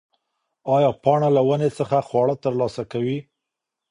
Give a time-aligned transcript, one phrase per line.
[0.75, 3.17] ایا پاڼه له ونې څخه خواړه ترلاسه کوي؟